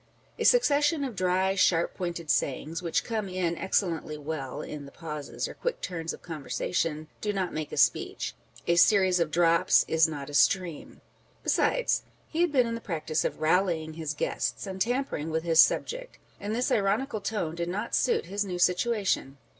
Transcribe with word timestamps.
A 0.39 0.45
succession 0.45 1.03
of 1.03 1.15
dry, 1.15 1.53
sharp 1.53 1.93
pointed 1.93 2.31
sayings, 2.31 2.81
which 2.81 3.03
come 3.03 3.29
in 3.29 3.55
excellently 3.55 4.17
well 4.17 4.63
in 4.63 4.85
the 4.87 4.91
pauses 4.91 5.47
or 5.47 5.53
quick 5.53 5.79
turns 5.79 6.11
of 6.11 6.23
conversation, 6.23 7.07
do 7.21 7.31
not 7.31 7.53
make 7.53 7.71
a 7.71 7.77
speech. 7.77 8.33
A 8.65 8.77
series 8.77 9.19
of 9.19 9.29
drops 9.29 9.85
is 9.87 10.07
not 10.07 10.27
a 10.27 10.33
stream. 10.33 11.01
Besides, 11.43 12.01
he 12.27 12.41
had 12.41 12.51
been 12.51 12.65
in 12.65 12.73
the 12.73 12.81
practice 12.81 13.23
of 13.23 13.41
rallying 13.41 13.93
his 13.93 14.15
guests 14.15 14.65
and 14.65 14.81
tampering 14.81 15.29
with 15.29 15.43
his 15.43 15.59
subject; 15.59 16.17
and 16.39 16.55
this 16.55 16.71
ironical 16.71 17.21
tone 17.21 17.53
did 17.53 17.69
not 17.69 17.93
suit 17.93 18.25
his 18.25 18.43
new 18.43 18.57
situation. 18.57 19.37